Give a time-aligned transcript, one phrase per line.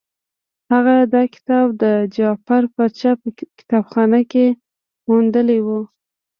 [0.71, 3.27] هغه دا کتاب د جعفر پاشا په
[3.59, 4.45] کتابخانه کې
[5.07, 5.79] موندلی وو.